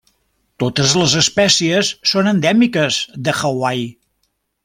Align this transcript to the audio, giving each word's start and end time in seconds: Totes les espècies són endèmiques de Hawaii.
Totes 0.61 0.93
les 1.01 1.13
espècies 1.19 1.91
són 2.13 2.31
endèmiques 2.33 2.99
de 3.27 3.35
Hawaii. 3.43 3.87